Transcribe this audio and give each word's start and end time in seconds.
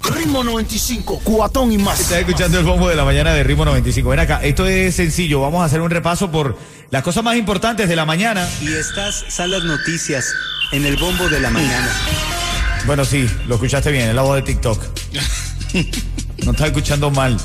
Ritmo 0.00 0.42
95, 0.42 1.20
cuatón 1.22 1.72
y 1.72 1.78
más. 1.78 2.00
Estás 2.00 2.18
escuchando 2.18 2.58
el 2.58 2.64
bombo 2.64 2.88
de 2.88 2.96
la 2.96 3.04
mañana 3.04 3.32
de 3.34 3.42
Ritmo 3.44 3.64
95. 3.64 4.08
Ven 4.08 4.20
acá, 4.20 4.40
esto 4.42 4.66
es 4.66 4.94
sencillo. 4.96 5.40
Vamos 5.40 5.62
a 5.62 5.66
hacer 5.66 5.80
un 5.80 5.90
repaso 5.90 6.30
por 6.30 6.58
las 6.90 7.02
cosas 7.02 7.22
más 7.22 7.36
importantes 7.36 7.88
de 7.88 7.96
la 7.96 8.04
mañana. 8.04 8.48
Y 8.60 8.72
estas 8.72 9.24
son 9.28 9.50
las 9.50 9.64
noticias 9.64 10.32
en 10.72 10.84
el 10.86 10.96
bombo 10.96 11.28
de 11.28 11.40
la 11.40 11.50
mañana. 11.50 11.88
Bueno, 12.86 13.04
sí, 13.04 13.28
lo 13.46 13.54
escuchaste 13.56 13.92
bien, 13.92 14.08
es 14.08 14.14
la 14.14 14.22
voz 14.22 14.36
de 14.36 14.42
TikTok. 14.42 14.82
No 16.44 16.50
estás 16.50 16.66
escuchando 16.66 17.08
mal. 17.12 17.36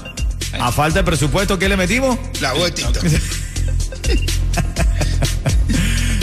A 0.60 0.72
falta 0.72 1.00
de 1.00 1.04
presupuesto, 1.04 1.60
¿qué 1.60 1.70
le 1.70 1.78
metimos? 1.78 2.18
La 2.42 2.54
voz 2.54 2.64
de 2.66 2.72
TikTok. 2.82 3.06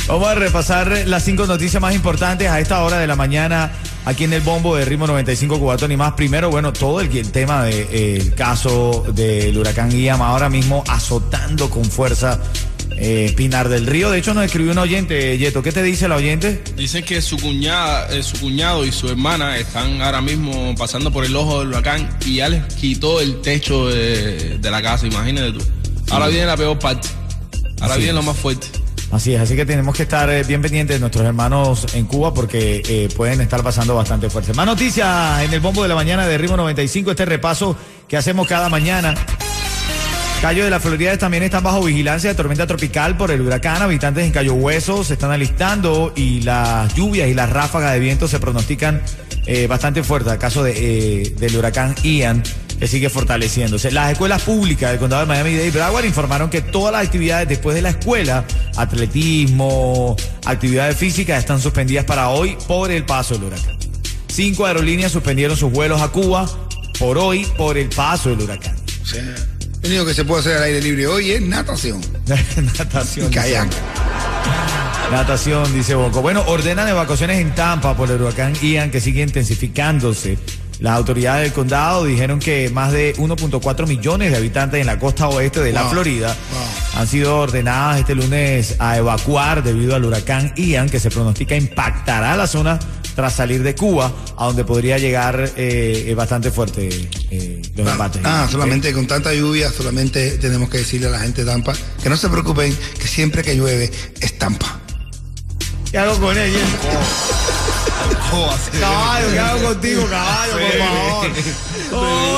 Vamos 0.09 0.29
a 0.29 0.35
repasar 0.35 1.05
las 1.07 1.25
cinco 1.25 1.47
noticias 1.47 1.81
más 1.81 1.95
importantes 1.95 2.51
a 2.51 2.59
esta 2.59 2.83
hora 2.83 2.99
de 2.99 3.07
la 3.07 3.15
mañana 3.15 3.71
aquí 4.05 4.25
en 4.25 4.33
el 4.33 4.41
bombo 4.43 4.77
de 4.77 4.85
Ritmo 4.85 5.07
95 5.07 5.59
Cubatón 5.59 5.93
y 5.93 5.97
más. 5.97 6.13
Primero, 6.13 6.51
bueno, 6.51 6.73
todo 6.73 7.01
el, 7.01 7.15
el 7.17 7.31
tema 7.33 7.65
del 7.65 7.89
de, 7.89 8.17
eh, 8.17 8.31
caso 8.37 9.05
del 9.15 9.57
huracán 9.57 9.91
Guillama 9.91 10.29
ahora 10.29 10.49
mismo 10.49 10.85
azotando 10.89 11.71
con 11.71 11.85
fuerza 11.85 12.41
eh, 12.97 13.33
Pinar 13.37 13.69
del 13.69 13.87
Río. 13.87 14.11
De 14.11 14.19
hecho, 14.19 14.35
nos 14.35 14.45
escribió 14.45 14.73
un 14.73 14.79
oyente, 14.79 15.37
Yeto. 15.39 15.63
¿Qué 15.63 15.73
te 15.73 15.83
dice 15.83 16.07
la 16.09 16.17
oyente? 16.17 16.63
Dice 16.77 17.03
que 17.03 17.21
su, 17.21 17.37
cuñada, 17.39 18.09
eh, 18.15 18.23
su 18.23 18.39
cuñado 18.39 18.85
y 18.85 18.93
su 18.93 19.09
hermana 19.09 19.59
están 19.59 20.01
ahora 20.01 20.21
mismo 20.21 20.75
pasando 20.77 21.11
por 21.11 21.25
el 21.25 21.35
ojo 21.35 21.61
del 21.61 21.69
huracán 21.69 22.09
y 22.25 22.37
ya 22.37 22.49
les 22.49 22.63
quitó 22.75 23.21
el 23.21 23.41
techo 23.41 23.89
de, 23.89 24.59
de 24.59 24.71
la 24.71 24.81
casa, 24.83 25.07
imagínate 25.07 25.53
tú. 25.53 25.61
Ahora 26.11 26.29
viene 26.29 26.47
la 26.47 26.57
peor 26.57 26.79
parte. 26.79 27.09
Ahora 27.81 27.95
Así 27.95 28.05
viene 28.05 28.11
es. 28.11 28.15
lo 28.15 28.23
más 28.23 28.37
fuerte. 28.37 28.69
Así 29.15 29.33
es, 29.33 29.41
así 29.41 29.55
que 29.55 29.65
tenemos 29.65 29.97
que 29.97 30.03
estar 30.03 30.29
eh, 30.29 30.43
bien 30.43 30.61
pendientes 30.61 30.97
de 30.97 31.01
nuestros 31.01 31.25
hermanos 31.25 31.87
en 31.95 32.05
Cuba 32.07 32.35
porque 32.35 32.83
eh, 32.85 33.09
pueden 33.15 33.41
estar 33.41 33.63
pasando 33.63 33.95
bastante 33.95 34.29
fuerte. 34.29 34.53
Más 34.55 34.67
noticias 34.67 35.41
en 35.45 35.55
el 35.55 35.61
bombo 35.61 35.85
de 35.85 35.89
la 35.89 35.95
mañana 35.95 36.27
de 36.27 36.37
Ritmo 36.37 36.57
95, 36.57 37.13
este 37.13 37.25
repaso 37.25 37.77
que 38.09 38.17
hacemos 38.17 38.49
cada 38.49 38.69
mañana. 38.69 39.15
Cayo 40.43 40.65
de 40.65 40.71
la 40.71 40.81
Florida 40.81 41.17
también 41.17 41.45
están 41.45 41.63
bajo 41.63 41.85
vigilancia 41.85 42.31
de 42.31 42.35
tormenta 42.35 42.67
tropical 42.67 43.17
por 43.17 43.31
el 43.31 43.41
huracán. 43.41 43.83
Habitantes 43.83 44.25
en 44.25 44.33
Cayo 44.33 44.55
Hueso 44.55 45.05
se 45.05 45.13
están 45.13 45.31
alistando 45.31 46.13
y 46.17 46.41
las 46.41 46.93
lluvias 46.97 47.29
y 47.29 47.35
las 47.35 47.51
ráfagas 47.51 47.93
de 47.93 48.01
viento 48.01 48.27
se 48.27 48.41
pronostican 48.41 49.01
eh, 49.47 49.69
bastante 49.69 50.03
fuertes 50.03 50.37
caso 50.39 50.65
de, 50.65 51.33
del 51.39 51.57
huracán 51.57 51.95
Ian 52.03 52.43
que 52.85 52.89
sigue 52.89 53.09
fortaleciéndose. 53.09 53.91
Las 53.91 54.13
escuelas 54.13 54.43
públicas 54.43 54.91
del 54.91 55.01
condado 55.01 55.23
de 55.23 55.29
Miami-Dade 55.29 55.69
y 55.69 55.71
Broward 55.71 56.05
informaron 56.05 56.51
que 56.51 56.61
todas 56.61 56.93
las 56.93 57.07
actividades 57.07 57.49
después 57.49 57.75
de 57.75 57.81
la 57.81 57.89
escuela, 57.89 58.45
atletismo, 58.77 60.15
actividades 60.45 60.95
físicas, 60.95 61.39
están 61.39 61.63
suspendidas 61.63 62.05
para 62.05 62.29
hoy 62.29 62.59
por 62.69 62.91
el 62.91 63.07
paso 63.07 63.37
del 63.37 63.45
huracán. 63.45 63.79
Cinco 64.29 64.67
aerolíneas 64.67 65.13
suspendieron 65.13 65.57
sus 65.57 65.73
vuelos 65.73 66.03
a 66.03 66.09
Cuba 66.09 66.47
por 66.99 67.17
hoy 67.17 67.47
por 67.57 67.79
el 67.79 67.89
paso 67.89 68.29
del 68.29 68.43
huracán. 68.43 68.77
O 69.03 69.07
sea, 69.07 69.35
lo 69.83 69.89
único 69.89 70.05
que 70.05 70.13
se 70.13 70.27
puede 70.27 70.41
hacer 70.43 70.59
al 70.59 70.65
aire 70.65 70.83
libre 70.83 71.07
hoy 71.07 71.31
es 71.31 71.41
natación. 71.41 72.03
Natación. 72.27 73.31
Kayak. 73.33 73.71
Natación, 75.11 75.73
dice 75.73 75.95
Bonco. 75.95 76.21
Bueno, 76.21 76.45
ordenan 76.49 76.87
evacuaciones 76.87 77.41
en 77.41 77.55
Tampa 77.55 77.97
por 77.97 78.11
el 78.11 78.21
huracán 78.21 78.53
Ian 78.61 78.91
que 78.91 79.01
sigue 79.01 79.23
intensificándose. 79.23 80.37
Las 80.85 80.99
autoridades 80.99 81.45
del 81.45 81.53
condado 81.55 82.05
dijeron 82.05 82.39
que 82.39 82.69
más 82.69 82.93
de 82.93 83.17
1.4 83.17 83.87
millones 83.87 84.31
de 84.31 84.37
habitantes 84.37 84.83
en 84.83 84.87
la 84.87 84.99
costa 84.99 85.29
oeste 85.29 85.61
de 85.61 85.73
la 85.73 85.85
Wow. 85.85 85.93
Florida 85.93 86.37
han 86.95 87.07
sido 87.07 87.39
ordenadas 87.39 88.01
este 88.01 88.15
lunes 88.15 88.77
a 88.79 88.99
evacuar 88.99 89.63
debido 89.63 89.95
al 89.95 90.05
huracán 90.05 90.53
Ian 90.57 90.91
que 90.91 91.01
se 91.01 91.11
pronostica 91.11 91.57
impactará 91.57 92.37
la 92.37 92.47
zona 92.47 92.79
tras 93.17 93.33
salir 93.33 93.63
de 93.63 93.75
Cuba, 93.75 94.13
a 94.37 94.45
donde 94.45 94.65
podría 94.65 94.99
llegar 94.99 95.53
eh, 95.57 96.05
eh, 96.07 96.15
bastante 96.15 96.51
fuerte 96.51 97.09
eh, 97.31 97.63
los 97.75 97.89
embates. 97.91 98.21
Ah, 98.23 98.47
solamente 98.51 98.93
con 98.93 99.07
tanta 99.07 99.33
lluvia, 99.33 99.71
solamente 99.71 100.37
tenemos 100.37 100.69
que 100.69 100.77
decirle 100.79 101.07
a 101.07 101.11
la 101.13 101.21
gente 101.21 101.47
de 101.47 101.51
Tampa 101.51 101.73
que 102.03 102.11
no 102.11 102.17
se 102.19 102.29
preocupen, 102.29 102.77
que 103.01 103.09
siempre 103.09 103.43
que 103.43 103.57
llueve 103.57 103.91
es 104.21 104.39
Tampa. 104.39 104.81
¿Qué 105.91 105.97
hago 105.97 106.21
con 106.21 106.37
ella? 106.37 106.59
Caballo, 108.81 109.31
¿qué 109.33 109.39
hago 109.39 109.63
contigo, 109.69 110.07
caballo, 110.11 110.53
por 110.53 110.79
favor? 110.79 111.31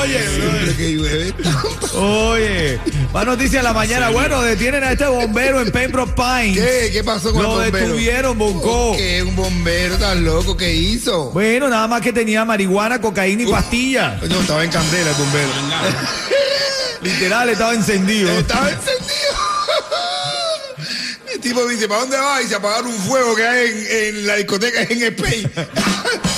Oye, 0.02 0.28
Siempre 0.28 0.76
que 0.76 0.92
llueve. 0.92 1.34
Oye, 1.94 2.80
más 3.12 3.26
noticias 3.26 3.54
en 3.60 3.64
la 3.64 3.72
mañana. 3.72 4.10
Bueno, 4.10 4.42
detienen 4.42 4.84
a 4.84 4.92
este 4.92 5.06
bombero 5.06 5.60
en 5.62 5.70
Pembroke 5.72 6.14
Pines. 6.14 6.58
¿Qué? 6.64 6.90
¿Qué 6.92 7.04
pasó 7.04 7.32
con 7.32 7.42
Lo 7.42 7.62
el 7.62 7.70
bombero? 7.70 7.86
detuvieron, 7.88 8.38
Bonco. 8.38 8.94
¿Qué? 8.96 9.22
¿Un 9.22 9.34
bombero 9.34 9.96
tan 9.96 10.24
loco? 10.24 10.56
¿Qué 10.56 10.74
hizo? 10.74 11.30
Bueno, 11.30 11.68
nada 11.68 11.86
más 11.88 12.02
que 12.02 12.12
tenía 12.12 12.44
marihuana, 12.44 13.00
cocaína 13.00 13.42
y 13.42 13.46
pastillas. 13.46 14.22
No, 14.22 14.40
estaba 14.40 14.62
en 14.64 14.70
candela 14.70 15.10
el 15.10 15.16
bombero. 15.16 15.48
Literal, 17.02 17.48
estaba 17.50 17.74
encendido. 17.74 18.30
Estaba 18.30 18.70
encendido. 18.70 18.95
El 21.46 21.52
tipo 21.52 21.64
dice, 21.68 21.86
¿para 21.86 22.00
dónde 22.00 22.16
va? 22.16 22.42
Y 22.42 22.48
se 22.48 22.56
apagaron 22.56 22.88
un 22.88 22.98
fuego 22.98 23.36
que 23.36 23.46
hay 23.46 23.68
en, 23.70 24.16
en 24.16 24.26
la 24.26 24.34
discoteca 24.34 24.82
en 24.82 25.02
Spain. 25.02 25.50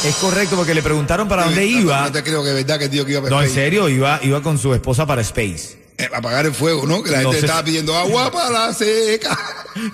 Es 0.05 0.15
correcto, 0.17 0.55
porque 0.55 0.75
le 0.75 0.83
preguntaron 0.83 1.27
para 1.27 1.45
dónde 1.45 1.67
iba. 1.67 2.03
No 2.03 2.13
te 2.13 2.23
creo 2.23 2.43
que 2.45 2.51
es 2.51 2.55
verdad 2.55 2.79
que 2.79 2.85
el 2.85 2.91
tío 2.91 3.05
que 3.05 3.13
iba 3.13 3.23
para 3.23 3.35
No, 3.35 3.43
en 3.43 3.51
serio, 3.51 3.89
iba, 3.89 4.21
iba 4.23 4.41
con 4.43 4.57
su 4.59 4.73
esposa 4.73 5.07
para 5.07 5.23
Space. 5.23 5.77
Eh, 5.97 6.09
apagar 6.15 6.47
el 6.47 6.55
fuego, 6.55 6.87
¿no? 6.87 7.03
Que 7.03 7.11
la 7.11 7.23
No 7.23 7.33
gente 7.33 7.47
estaba 7.47 7.65
pidiendo 7.65 7.97
agua 7.97 8.31
para 8.33 8.51
la 8.51 8.73
seca. 8.75 9.37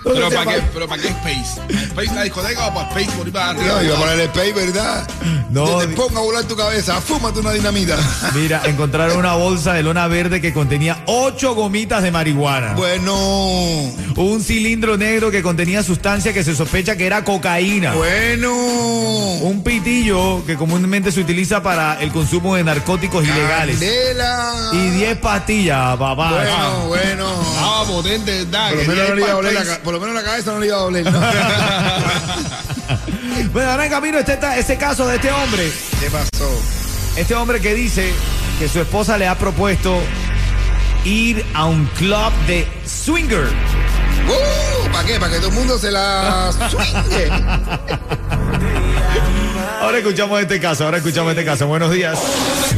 Pero 0.02 0.28
¿para 0.30 0.44
pa- 0.44 0.54
qué, 0.56 0.62
pero 0.74 0.86
¿para 0.88 1.00
qué 1.00 1.08
Space? 1.08 1.60
¿Space 1.86 2.14
la 2.14 2.22
discoteca 2.24 2.66
o 2.66 2.74
para 2.74 2.88
Space 2.90 3.16
por 3.16 3.26
ahí 3.26 3.32
para 3.32 3.50
arriba? 3.50 3.66
No, 3.76 3.82
iba 3.82 3.96
a 3.96 4.00
poner 4.00 4.14
el 4.20 4.26
Spain, 4.26 4.54
¿verdad? 4.54 5.08
No, 5.54 5.78
Que 5.78 5.86
te 5.86 5.94
ponga 5.94 6.18
a 6.18 6.22
volar 6.22 6.44
tu 6.44 6.56
cabeza, 6.56 7.00
fúmate 7.00 7.38
una 7.40 7.52
dinamita. 7.52 7.96
Mira, 8.34 8.62
encontraron 8.64 9.16
una 9.18 9.34
bolsa 9.34 9.72
de 9.74 9.82
lona 9.84 10.06
verde 10.08 10.40
que 10.40 10.52
contenía 10.52 11.02
ocho 11.06 11.54
gomitas 11.54 12.02
de 12.02 12.10
marihuana. 12.10 12.74
Bueno, 12.74 13.14
Un 14.16 14.42
cilindro 14.42 14.96
negro 14.96 15.30
que 15.30 15.42
contenía 15.42 15.82
sustancia 15.82 16.32
que 16.32 16.42
se 16.42 16.54
sospecha 16.56 16.96
que 16.96 17.06
era 17.06 17.22
cocaína. 17.24 17.94
bueno. 17.94 18.52
Un 18.54 19.62
pitillo 19.62 20.44
que 20.46 20.56
comúnmente 20.56 21.12
se 21.12 21.20
utiliza 21.20 21.62
para 21.62 22.00
el 22.00 22.10
consumo 22.10 22.56
de 22.56 22.64
narcóticos 22.64 23.22
ilegales. 23.24 23.78
Candela. 23.78 24.52
Y 24.72 24.90
10 24.90 25.18
pastillas, 25.18 25.96
papá. 25.96 26.30
Bueno, 26.30 26.86
bueno. 26.88 27.26
Ah, 27.58 27.84
potente, 27.86 28.44
¿verdad? 28.44 28.70
Por 28.70 28.76
lo, 28.78 28.82
Que 28.82 28.88
menos 28.88 29.08
no 29.08 29.14
le 29.14 29.20
iba 29.22 29.30
a 29.30 29.34
para 29.34 29.36
doler 29.36 29.52
la, 29.54 29.60
Space. 29.60 29.76
ca- 29.78 29.84
por 29.84 29.94
lo 29.94 30.00
menos 30.00 30.14
la 30.16 30.22
cabeza 30.24 30.52
no 30.52 30.58
le 30.60 30.66
iba 30.66 30.76
a 30.76 30.80
doler. 30.80 31.12
¿no? 31.12 31.20
Bueno, 33.52 33.70
ahora 33.70 33.84
en 33.84 33.90
camino 33.90 34.18
este, 34.18 34.38
este 34.56 34.76
caso 34.76 35.06
de 35.06 35.16
este 35.16 35.30
hombre. 35.30 35.70
¿Qué 36.00 36.10
pasó? 36.10 36.50
Este 37.16 37.34
hombre 37.34 37.60
que 37.60 37.74
dice 37.74 38.12
que 38.58 38.68
su 38.68 38.80
esposa 38.80 39.16
le 39.18 39.28
ha 39.28 39.36
propuesto 39.36 40.00
ir 41.04 41.44
a 41.54 41.66
un 41.66 41.86
club 41.86 42.32
de 42.46 42.66
swinger. 42.86 43.46
Uh, 43.46 44.90
¿Para 44.90 45.04
qué? 45.04 45.20
Para 45.20 45.32
que 45.32 45.38
todo 45.38 45.48
el 45.48 45.54
mundo 45.54 45.78
se 45.78 45.90
la 45.90 46.50
swingue. 46.70 47.30
Ahora 49.80 49.98
escuchamos 49.98 50.40
este 50.40 50.60
caso, 50.60 50.84
ahora 50.84 50.96
escuchamos 50.96 51.30
este 51.32 51.44
caso. 51.44 51.66
Buenos 51.66 51.92
días. 51.92 52.18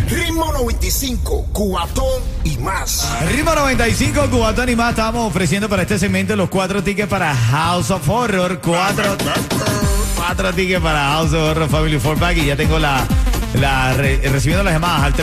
Ritmo 0.08 0.52
95, 0.52 1.46
cuatón 1.52 2.22
y 2.42 2.56
más. 2.58 3.08
Ritmo 3.28 3.54
95, 3.54 4.28
Cubatón 4.28 4.68
y 4.68 4.76
más. 4.76 4.90
Estamos 4.90 5.28
ofreciendo 5.28 5.68
para 5.68 5.82
este 5.82 5.98
segmento 5.98 6.34
los 6.34 6.48
cuatro 6.48 6.82
tickets 6.82 7.08
para 7.08 7.34
House 7.34 7.90
of 7.90 8.08
Horror. 8.08 8.60
Cuatro, 8.60 9.16
cuatro 10.26 10.52
tickets 10.52 10.80
para 10.82 10.98
House 11.12 11.32
of 11.32 11.50
Horror 11.50 11.68
Family 11.68 11.98
Four 12.00 12.18
Pack. 12.18 12.36
Y 12.38 12.46
ya 12.46 12.56
tengo 12.56 12.78
la, 12.80 13.06
la 13.60 13.92
re- 13.94 14.20
recibiendo 14.24 14.64
las 14.64 14.72
llamadas 14.74 15.04
al 15.04 15.14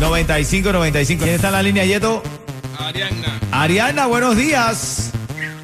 305-550-9595. 0.00 1.18
¿Quién 1.18 1.28
está 1.28 1.46
en 1.48 1.52
la 1.52 1.62
línea, 1.62 1.84
Yeto? 1.84 2.22
Ariana. 2.78 3.38
Ariana, 3.52 4.06
buenos 4.06 4.36
días. 4.36 5.10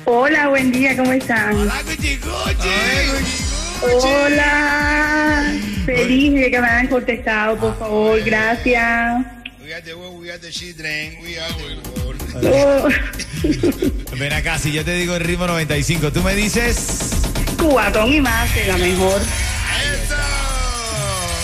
Hola, 0.05 0.49
buen 0.49 0.71
día, 0.73 0.97
¿cómo 0.97 1.13
están? 1.13 1.55
Hola, 1.57 1.75
Cuchi, 1.85 2.17
Cuchi. 2.17 2.69
Hola, 3.83 5.53
feliz 5.85 6.35
de 6.35 6.51
que 6.51 6.61
me 6.61 6.67
hayan 6.67 6.87
contestado, 6.89 7.57
por 7.57 7.79
favor, 7.79 8.21
gracias. 8.25 9.25
We 9.63 9.69
got 9.75 9.85
the 9.85 9.95
world, 9.95 10.19
we 10.21 10.29
got 10.29 10.41
the 10.41 10.51
children, 10.51 11.17
we 11.23 11.35
got 11.35 11.49
the 11.59 11.65
world. 12.01 12.19
Oh, 12.43 12.89
Ven 14.17 14.33
acá, 14.33 14.59
si 14.59 14.73
yo 14.73 14.83
te 14.85 14.95
digo 14.95 15.15
el 15.15 15.21
ritmo 15.23 15.47
95, 15.47 16.11
tú 16.11 16.23
me 16.23 16.35
dices. 16.35 17.18
Cubatón 17.57 18.13
y 18.13 18.21
más, 18.21 18.55
de 18.55 18.67
la 18.67 18.77
mejor. 18.77 19.21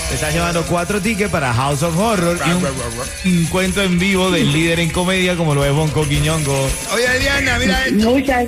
Te 0.08 0.14
estás 0.16 0.32
llevando 0.32 0.62
cuatro 0.66 1.00
tickets 1.00 1.30
para 1.30 1.52
House 1.52 1.82
of 1.82 1.98
Horror 1.98 2.38
y 2.46 2.50
un 2.52 3.42
encuentro 3.42 3.82
en 3.82 3.98
vivo 3.98 4.30
del 4.30 4.52
líder 4.52 4.78
en 4.80 4.90
comedia 4.90 5.34
como 5.36 5.54
lo 5.54 5.64
es 5.64 5.72
Bonco 5.72 6.06
Quiñongo. 6.06 6.70
Oye, 6.92 7.08
Adriana, 7.08 7.58
mira 7.58 7.86
esto. 7.86 8.10
Muchas, 8.10 8.46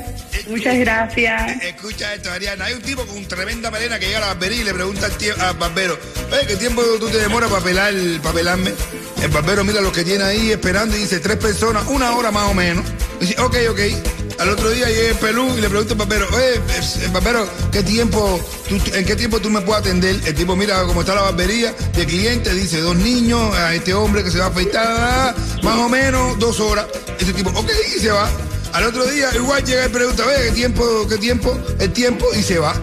muchas 0.48 0.78
gracias. 0.78 1.62
Escucha 1.62 2.14
esto, 2.14 2.30
Ariana. 2.30 2.66
Hay 2.66 2.74
un 2.74 2.82
tipo 2.82 3.04
con 3.04 3.24
tremenda 3.26 3.70
melena 3.72 3.98
que 3.98 4.06
llega 4.06 4.18
a 4.18 4.20
la 4.20 4.26
barbería 4.28 4.60
y 4.60 4.64
le 4.64 4.74
pregunta 4.74 5.06
al, 5.06 5.18
tie- 5.18 5.36
al 5.40 5.56
barbero, 5.56 5.98
"Oye, 6.30 6.46
¿qué 6.46 6.56
tiempo 6.56 6.82
tú 7.00 7.08
te 7.08 7.18
demoras 7.18 7.50
para 7.50 7.64
pelar, 7.64 7.92
para 8.22 8.34
pelarme? 8.34 8.72
El 9.22 9.28
barbero 9.30 9.64
mira 9.64 9.80
los 9.80 9.92
que 9.92 10.04
tiene 10.04 10.22
ahí 10.22 10.52
esperando 10.52 10.96
y 10.96 11.00
dice, 11.00 11.18
tres 11.18 11.36
personas, 11.38 11.84
una 11.88 12.14
hora 12.14 12.30
más 12.30 12.48
o 12.48 12.54
menos. 12.54 12.84
Y 13.20 13.26
dice, 13.26 13.40
ok, 13.40 13.56
ok. 13.70 13.80
Al 14.38 14.50
otro 14.50 14.70
día 14.70 14.86
llega 14.88 15.08
el 15.08 15.16
pelú 15.16 15.56
y 15.56 15.60
le 15.60 15.68
pregunta 15.68 15.94
al 15.94 15.98
barbero, 15.98 16.26
oye, 16.34 16.60
el 17.02 17.10
barbero, 17.10 17.48
¿qué 17.72 17.82
tiempo, 17.82 18.38
¿en 18.68 19.04
qué 19.04 19.16
tiempo 19.16 19.40
tú 19.40 19.48
me 19.48 19.62
puedes 19.62 19.80
atender? 19.80 20.20
El 20.26 20.34
tipo 20.34 20.54
mira 20.54 20.82
cómo 20.84 21.00
está 21.00 21.14
la 21.14 21.22
barbería 21.22 21.74
de 21.94 22.04
cliente, 22.04 22.52
dice, 22.52 22.80
dos 22.80 22.96
niños, 22.96 23.54
a 23.54 23.74
este 23.74 23.94
hombre 23.94 24.22
que 24.22 24.30
se 24.30 24.38
va 24.38 24.46
a 24.46 24.48
afeitar, 24.48 25.34
más 25.62 25.78
o 25.78 25.88
menos 25.88 26.38
dos 26.38 26.60
horas. 26.60 26.86
Ese 27.18 27.32
tipo, 27.32 27.48
ok, 27.50 27.70
y 27.96 28.00
se 28.00 28.10
va. 28.10 28.28
Al 28.74 28.84
otro 28.84 29.06
día, 29.06 29.30
igual 29.34 29.64
llega 29.64 29.86
y 29.86 29.88
pregunta, 29.88 30.24
oye, 30.26 30.48
¿qué 30.48 30.52
tiempo, 30.52 31.06
qué 31.08 31.16
tiempo? 31.16 31.58
El 31.78 31.92
tiempo 31.92 32.26
y 32.38 32.42
se 32.42 32.58
va. 32.58 32.74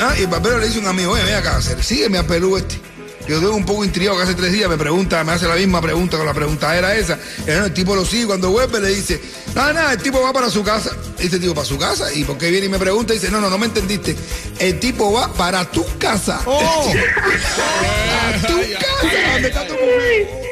Ah, 0.00 0.14
y 0.18 0.22
el 0.22 0.26
barbero 0.26 0.58
le 0.58 0.66
dice 0.66 0.78
a 0.78 0.82
un 0.82 0.88
amigo, 0.88 1.12
oye, 1.12 1.22
ven 1.22 1.34
acá, 1.34 1.56
hacer, 1.56 1.82
sígueme 1.84 2.18
a 2.18 2.26
Perú 2.26 2.56
este. 2.56 2.85
Yo 3.28 3.36
estoy 3.36 3.50
un 3.52 3.66
poco 3.66 3.84
intrigado 3.84 4.16
que 4.16 4.22
hace 4.22 4.34
tres 4.34 4.52
días 4.52 4.68
me 4.68 4.76
pregunta, 4.76 5.22
me 5.24 5.32
hace 5.32 5.48
la 5.48 5.56
misma 5.56 5.80
pregunta, 5.80 6.16
con 6.16 6.26
la 6.26 6.34
pregunta 6.34 6.76
era 6.76 6.94
esa. 6.94 7.18
El 7.46 7.72
tipo 7.74 7.96
lo 7.96 8.04
sigue, 8.04 8.26
cuando 8.26 8.50
vuelve 8.50 8.80
le 8.80 8.90
dice, 8.90 9.20
nada, 9.54 9.72
nada, 9.72 9.92
el 9.92 10.02
tipo 10.02 10.22
va 10.22 10.32
para 10.32 10.48
su 10.48 10.62
casa. 10.62 10.90
Dice 11.18 11.36
el 11.36 11.42
tipo, 11.42 11.54
¿para 11.54 11.66
su 11.66 11.76
casa? 11.76 12.12
¿Y 12.12 12.24
por 12.24 12.38
qué 12.38 12.50
viene 12.50 12.66
y 12.66 12.68
me 12.68 12.78
pregunta? 12.78 13.12
Dice, 13.14 13.30
no, 13.30 13.40
no, 13.40 13.50
no 13.50 13.58
me 13.58 13.66
entendiste. 13.66 14.14
El 14.60 14.78
tipo 14.78 15.12
va 15.12 15.32
para 15.32 15.64
tu 15.64 15.84
casa. 15.98 16.40
¡Oh! 16.46 16.92
a 16.92 18.46
tu 18.46 18.54
casa, 18.54 19.32
donde 19.32 19.48
está 19.48 19.66
tu 19.66 19.74
mujer. 19.74 20.46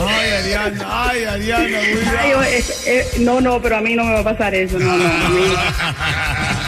¡Ay, 0.00 0.30
Ariana! 0.32 1.08
¡Ay, 1.08 1.24
Ariana! 1.24 1.78
Ay, 2.20 2.64
no, 3.18 3.40
no, 3.40 3.60
pero 3.60 3.76
a 3.76 3.80
mí 3.80 3.94
no 3.94 4.04
me 4.04 4.14
va 4.14 4.20
a 4.20 4.24
pasar 4.24 4.54
eso, 4.54 4.78
no, 4.78 4.96
no, 4.96 5.04
a 5.04 5.28
mí. 5.28 5.42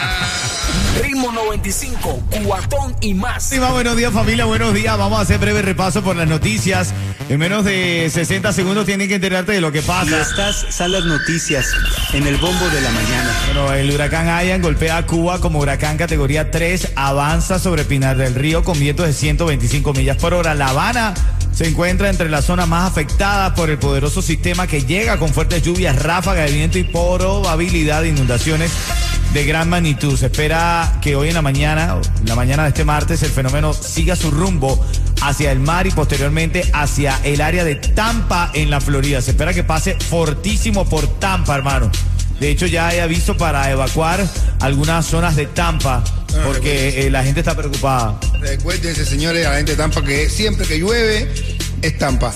Ritmo 1.01 1.31
95, 1.31 2.23
cuatón 2.45 2.95
y 3.01 3.13
más. 3.13 3.43
Sí, 3.43 3.57
va, 3.59 3.71
buenos 3.71 3.95
días 3.97 4.13
familia, 4.13 4.45
buenos 4.45 4.73
días. 4.73 4.97
Vamos 4.97 5.19
a 5.19 5.21
hacer 5.21 5.39
breve 5.39 5.61
repaso 5.61 6.01
por 6.03 6.15
las 6.15 6.27
noticias. 6.27 6.93
En 7.29 7.39
menos 7.39 7.65
de 7.65 8.09
60 8.11 8.53
segundos 8.53 8.85
tienen 8.85 9.07
que 9.07 9.15
enterarte 9.15 9.51
de 9.51 9.61
lo 9.61 9.71
que 9.71 9.79
Y 9.79 9.81
pasa. 9.81 10.21
estas 10.21 10.65
son 10.69 10.91
las 10.91 11.03
noticias 11.05 11.65
en 12.13 12.27
el 12.27 12.37
bombo 12.37 12.65
de 12.69 12.81
la 12.81 12.91
mañana. 12.91 13.33
Bueno, 13.47 13.73
el 13.73 13.91
huracán 13.91 14.27
Ian 14.45 14.61
golpea 14.61 14.97
a 14.97 15.05
Cuba 15.05 15.39
como 15.41 15.59
huracán 15.59 15.97
categoría 15.97 16.51
3, 16.51 16.93
avanza 16.95 17.59
sobre 17.59 17.83
Pinar 17.83 18.15
del 18.17 18.35
Río 18.35 18.63
con 18.63 18.79
vientos 18.79 19.07
de 19.07 19.13
125 19.13 19.93
millas 19.93 20.17
por 20.17 20.33
hora. 20.33 20.53
La 20.53 20.67
Habana 20.69 21.13
se 21.55 21.65
encuentra 21.65 22.09
entre 22.09 22.29
las 22.29 22.45
zonas 22.45 22.67
más 22.67 22.91
afectadas 22.91 23.53
por 23.53 23.69
el 23.69 23.79
poderoso 23.79 24.21
sistema 24.21 24.67
que 24.67 24.83
llega 24.83 25.17
con 25.17 25.29
fuertes 25.29 25.63
lluvias, 25.63 26.01
ráfagas 26.01 26.51
de 26.51 26.57
viento 26.57 26.77
y 26.77 26.83
probabilidad 26.83 28.01
de 28.01 28.09
inundaciones 28.09 28.73
de 29.33 29.45
gran 29.45 29.69
magnitud. 29.69 30.17
Se 30.17 30.25
espera 30.25 30.99
que 31.01 31.15
hoy 31.15 31.29
en 31.29 31.33
la 31.33 31.41
mañana, 31.41 31.95
la 32.25 32.35
mañana 32.35 32.63
de 32.63 32.69
este 32.69 32.83
martes, 32.83 33.23
el 33.23 33.31
fenómeno 33.31 33.73
siga 33.73 34.17
su 34.17 34.31
rumbo 34.31 34.85
hacia 35.21 35.53
el 35.53 35.61
mar 35.61 35.87
y 35.87 35.91
posteriormente 35.91 36.69
hacia 36.73 37.17
el 37.23 37.39
área 37.39 37.63
de 37.63 37.75
Tampa 37.75 38.51
en 38.53 38.69
la 38.69 38.81
Florida. 38.81 39.21
Se 39.21 39.31
espera 39.31 39.53
que 39.53 39.63
pase 39.63 39.95
fortísimo 39.95 40.83
por 40.83 41.07
Tampa, 41.19 41.55
hermano. 41.55 41.89
De 42.37 42.49
hecho, 42.49 42.65
ya 42.65 42.89
hay 42.89 42.99
aviso 42.99 43.37
para 43.37 43.71
evacuar 43.71 44.27
algunas 44.59 45.05
zonas 45.05 45.37
de 45.37 45.45
Tampa 45.45 46.03
porque 46.43 47.05
eh, 47.07 47.09
la 47.11 47.23
gente 47.23 47.39
está 47.41 47.55
preocupada. 47.55 48.19
Recuérdense, 48.41 49.05
señores, 49.05 49.45
a 49.45 49.51
la 49.51 49.57
gente 49.57 49.71
de 49.71 49.77
Tampa 49.77 50.03
que 50.03 50.29
siempre 50.29 50.65
que 50.67 50.79
llueve 50.79 51.29
es 51.81 51.97
Tampa. 51.97 52.33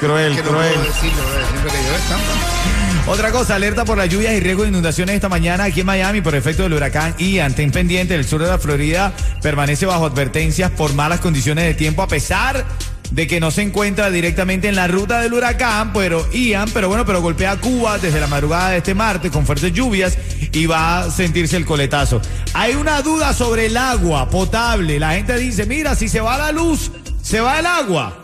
Cruel, 0.00 0.36
Que 0.36 0.42
no 0.42 0.48
cruel. 0.50 0.72
puedo 0.74 0.84
decirlo, 0.86 1.22
eh, 1.22 1.44
siempre 1.50 1.70
que 1.72 1.78
llueve 1.78 1.96
es 1.96 2.08
Tampa. 2.08 3.12
Otra 3.12 3.30
cosa, 3.30 3.54
alerta 3.54 3.84
por 3.84 3.96
las 3.96 4.08
lluvias 4.08 4.34
y 4.34 4.40
riesgo 4.40 4.62
de 4.64 4.70
inundaciones 4.70 5.14
esta 5.14 5.28
mañana 5.28 5.64
aquí 5.64 5.80
en 5.80 5.86
Miami 5.86 6.20
por 6.22 6.34
efecto 6.34 6.64
del 6.64 6.72
huracán 6.72 7.14
Ian. 7.18 7.54
Ten 7.54 7.70
pendiente, 7.70 8.14
el 8.16 8.24
sur 8.24 8.42
de 8.42 8.48
la 8.48 8.58
Florida 8.58 9.12
permanece 9.42 9.86
bajo 9.86 10.06
advertencias 10.06 10.72
por 10.72 10.92
malas 10.92 11.20
condiciones 11.20 11.64
de 11.66 11.74
tiempo 11.74 12.02
a 12.02 12.08
pesar 12.08 12.66
de 13.10 13.26
que 13.26 13.40
no 13.40 13.50
se 13.50 13.62
encuentra 13.62 14.10
directamente 14.10 14.68
en 14.68 14.74
la 14.74 14.88
ruta 14.88 15.20
del 15.20 15.32
huracán, 15.32 15.92
pero 15.92 16.26
Ian, 16.32 16.68
pero 16.72 16.88
bueno, 16.88 17.06
pero 17.06 17.22
golpea 17.22 17.52
a 17.52 17.60
Cuba 17.60 17.98
desde 17.98 18.20
la 18.20 18.26
madrugada 18.26 18.70
de 18.70 18.78
este 18.78 18.94
martes 18.94 19.30
con 19.30 19.46
fuertes 19.46 19.72
lluvias 19.72 20.18
y 20.52 20.66
va 20.66 21.00
a 21.00 21.10
sentirse 21.10 21.56
el 21.56 21.64
coletazo. 21.64 22.20
Hay 22.54 22.74
una 22.74 23.00
duda 23.02 23.32
sobre 23.32 23.66
el 23.66 23.76
agua 23.76 24.28
potable. 24.28 24.98
La 24.98 25.12
gente 25.14 25.36
dice, 25.38 25.66
mira, 25.66 25.94
si 25.94 26.08
se 26.08 26.20
va 26.20 26.36
la 26.36 26.52
luz, 26.52 26.90
¿se 27.22 27.40
va 27.40 27.58
el 27.60 27.66
agua? 27.66 28.22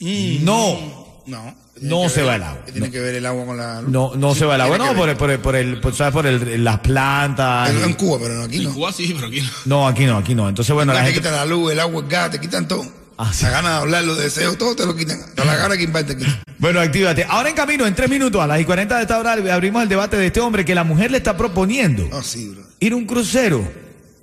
No. 0.00 1.20
No. 1.26 1.66
No 1.82 2.08
se 2.08 2.22
ver- 2.22 2.30
va 2.30 2.36
el 2.36 2.42
agua, 2.42 2.64
Tiene 2.64 2.86
no. 2.86 2.90
que 2.92 3.00
ver 3.00 3.14
el 3.16 3.26
agua 3.26 3.44
con 3.44 3.56
la 3.58 3.82
luz. 3.82 3.90
No, 3.90 4.12
no 4.16 4.32
Sí, 4.32 4.38
se 4.38 4.44
va 4.46 4.54
el 4.54 4.62
agua, 4.62 4.78
no, 4.78 4.94
por 4.94 5.10
el, 5.10 5.16
por 5.18 5.30
el, 5.30 5.38
por 5.40 5.56
el, 5.56 5.78
por, 5.78 5.94
¿sabes? 5.94 6.14
por 6.14 6.26
el- 6.26 6.64
las 6.64 6.78
plantas. 6.78 7.68
En, 7.68 7.84
en 7.84 7.92
Cuba, 7.92 8.16
pero 8.22 8.32
no 8.34 8.44
aquí 8.44 8.56
En 8.56 8.64
no. 8.64 8.72
Cuba 8.72 8.92
sí, 8.94 9.12
pero 9.14 9.26
aquí 9.26 9.42
no. 9.42 9.50
No, 9.66 9.86
aquí 9.86 10.06
no, 10.06 10.16
aquí 10.16 10.34
no. 10.34 10.48
Entonces, 10.48 10.74
bueno, 10.74 10.94
la 10.94 11.00
te 11.00 11.06
gente. 11.08 11.20
quitan 11.20 11.34
la 11.34 11.44
luz, 11.44 11.72
el 11.72 11.80
agua, 11.80 12.00
el 12.02 12.08
gas, 12.08 12.30
te 12.30 12.40
quitan 12.40 12.66
todo. 12.66 12.86
Ah, 13.18 13.32
sí. 13.32 13.44
La 13.44 13.50
gana 13.50 13.70
de 13.70 13.76
hablar, 13.76 14.04
los 14.04 14.18
deseos, 14.18 14.58
todo 14.58 14.76
te 14.76 14.84
lo 14.84 14.94
quitan. 14.94 15.18
La 15.36 15.56
gana 15.56 15.76
que 15.76 15.84
invade 15.84 16.14
te 16.14 16.16
quitan. 16.18 16.42
Bueno, 16.58 16.80
actívate. 16.80 17.24
Ahora 17.28 17.48
en 17.48 17.54
camino, 17.54 17.86
en 17.86 17.94
tres 17.94 18.10
minutos, 18.10 18.42
a 18.42 18.46
las 18.46 18.60
y 18.60 18.64
40 18.64 18.96
de 18.96 19.02
esta 19.02 19.18
hora, 19.18 19.32
abrimos 19.32 19.82
el 19.82 19.88
debate 19.88 20.16
de 20.16 20.26
este 20.26 20.40
hombre 20.40 20.64
que 20.64 20.74
la 20.74 20.84
mujer 20.84 21.10
le 21.10 21.18
está 21.18 21.36
proponiendo 21.36 22.08
Ah, 22.12 22.22
sí, 22.22 22.48
bro. 22.48 22.62
ir 22.80 22.92
a 22.92 22.96
un 22.96 23.06
crucero 23.06 23.66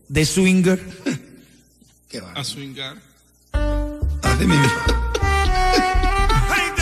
de 0.09 0.25
swinger. 0.25 0.79
Qué 2.09 2.21
va. 2.21 2.33
A 2.33 2.43
swingar. 2.43 2.97
Así 3.51 4.45
mismo. 4.45 4.67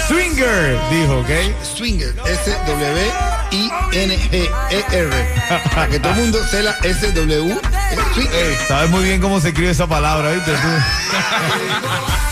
Swinger, 0.08 0.78
dijo, 0.92 1.20
¿ok? 1.20 1.30
Swinger, 1.78 2.14
S-W-I-N-G-E-R. 3.52 5.12
Para 5.74 5.88
que 5.88 6.00
todo 6.00 6.14
el 6.14 6.20
mundo 6.20 6.40
se 6.50 6.64
la 6.64 6.72
S-W. 6.84 7.60
Sabes 8.68 8.90
muy 8.90 9.04
bien 9.04 9.22
cómo 9.22 9.40
se 9.40 9.50
escribe 9.50 9.72
esa 9.72 9.88
palabra, 9.88 10.32
¿viste? 10.32 10.52
Tú. 10.52 10.58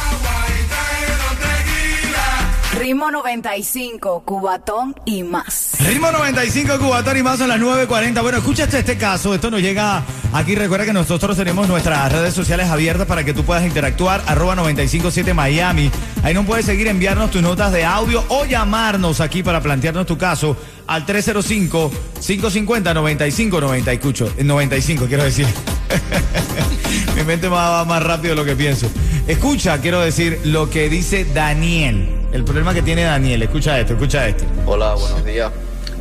Ritmo 2.90 3.12
95, 3.12 4.24
Cubatón 4.26 4.96
y 5.06 5.22
más. 5.22 5.74
Ritmo 5.80 6.12
95, 6.12 6.80
Cubatón 6.80 7.18
y 7.18 7.22
más 7.22 7.38
son 7.38 7.50
las 7.50 7.60
9.40. 7.60 8.20
Bueno, 8.24 8.40
escúchate 8.40 8.80
este 8.80 8.98
caso. 8.98 9.36
Esto 9.36 9.52
nos 9.52 9.62
llega 9.62 10.02
aquí. 10.34 10.56
Recuerda 10.56 10.86
que 10.86 10.94
nosotros 10.94 11.38
tenemos 11.38 11.68
nuestras 11.68 12.12
redes 12.12 12.34
sociales 12.34 12.68
abiertas 12.68 13.06
para 13.06 13.24
que 13.24 13.32
tú 13.32 13.44
puedas 13.44 13.64
interactuar. 13.64 14.24
Arroba 14.26 14.56
957 14.56 15.36
Miami. 15.36 15.92
Ahí 16.24 16.34
nos 16.34 16.48
puedes 16.48 16.66
seguir, 16.66 16.88
enviarnos 16.88 17.30
tus 17.30 17.44
notas 17.44 17.72
de 17.72 17.86
audio 17.86 18.26
o 18.28 18.46
llamarnos 18.46 19.22
aquí 19.22 19.44
para 19.44 19.62
plantearnos 19.62 20.08
tu 20.08 20.18
caso 20.18 20.58
al 20.88 21.06
305-550-9590. 21.06 23.94
Escucho, 23.94 24.34
95, 24.36 25.06
quiero 25.06 25.26
decir. 25.26 25.46
Mi 27.16 27.22
mente 27.22 27.50
va 27.50 27.86
más 27.86 28.02
rápido 28.02 28.32
de 28.32 28.38
lo 28.42 28.46
que 28.46 28.56
pienso. 28.56 28.90
Escucha, 29.28 29.80
quiero 29.80 30.02
decir, 30.02 30.40
lo 30.44 30.72
que 30.72 30.90
dice 30.90 31.28
Daniel. 31.36 32.19
El 32.32 32.44
problema 32.44 32.74
que 32.74 32.82
tiene 32.82 33.04
Daniel. 33.04 33.42
Escucha 33.44 33.80
esto, 33.80 33.94
escucha 33.94 34.28
esto. 34.28 34.44
Hola, 34.66 34.94
buenos 34.94 35.26
días. 35.26 35.52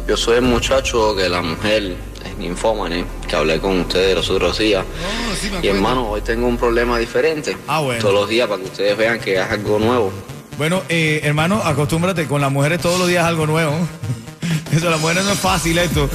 Yo 0.06 0.16
soy 0.16 0.36
el 0.36 0.42
muchacho 0.42 1.16
que 1.16 1.28
la 1.28 1.40
mujer 1.42 1.96
es 2.24 2.36
ninfómane, 2.38 3.04
que 3.26 3.36
hablé 3.36 3.58
con 3.60 3.80
ustedes 3.80 4.14
los 4.14 4.28
otros 4.30 4.58
días. 4.58 4.84
Oh, 4.84 5.34
sí, 5.34 5.50
Y 5.62 5.68
hermano, 5.68 6.08
hoy 6.10 6.20
tengo 6.20 6.46
un 6.46 6.56
problema 6.56 6.98
diferente. 6.98 7.56
Ah, 7.66 7.80
bueno. 7.80 8.00
Todos 8.00 8.14
los 8.14 8.28
días 8.28 8.46
para 8.46 8.60
que 8.60 8.68
ustedes 8.68 8.96
vean 8.96 9.18
que 9.20 9.34
es 9.34 9.50
algo 9.50 9.78
nuevo. 9.78 10.12
Bueno, 10.58 10.82
eh, 10.88 11.20
hermano, 11.24 11.62
acostúmbrate 11.64 12.26
con 12.26 12.40
las 12.40 12.50
mujeres 12.50 12.80
todos 12.80 12.98
los 12.98 13.08
días 13.08 13.24
algo 13.24 13.46
nuevo. 13.46 13.74
Eso, 14.72 14.90
las 14.90 15.00
mujeres 15.00 15.24
no 15.24 15.32
es 15.32 15.38
fácil 15.38 15.78
esto. 15.78 16.10